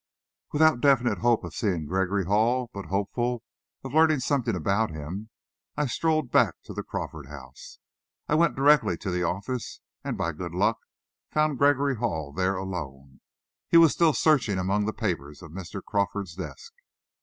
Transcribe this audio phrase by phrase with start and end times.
[0.51, 3.43] Without definite hope of seeing Gregory Hall, but hopeful
[3.83, 5.29] of learning something about him,
[5.77, 7.77] I strolled back to the Crawford house.
[8.27, 10.79] I went directly to the office, and by good luck
[11.29, 13.21] found Gregory Hall there alone.
[13.69, 15.83] He was still searching among the papers of Mr.
[15.85, 16.73] Crawford's desk.